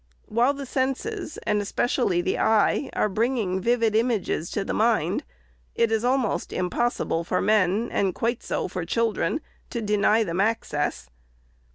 [0.25, 5.23] While the senses, and especially the eye, are bringing vivid images to the mind,
[5.75, 11.07] it is almost impossible for men, and quite so for children, to deny them access.